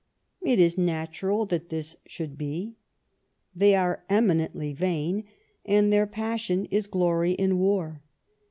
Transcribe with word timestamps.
It 0.41 0.57
is 0.57 0.79
natural 0.79 1.45
that 1.45 1.69
this 1.69 1.95
should 2.07 2.35
be. 2.35 2.73
They 3.55 3.75
are 3.75 4.03
eminently 4.09 4.73
vain, 4.73 5.25
and 5.63 5.93
their 5.93 6.07
passion 6.07 6.65
is 6.71 6.87
glory 6.87 7.33
in 7.33 7.59
war. 7.59 8.01